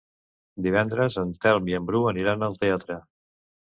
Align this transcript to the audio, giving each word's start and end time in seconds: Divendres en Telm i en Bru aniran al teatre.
Divendres 0.67 1.17
en 1.23 1.35
Telm 1.43 1.69
i 1.73 1.77
en 1.81 1.85
Bru 1.91 2.01
aniran 2.13 2.47
al 2.49 2.61
teatre. 2.65 2.99